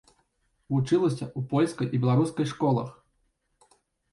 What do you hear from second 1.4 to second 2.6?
польскай і беларускай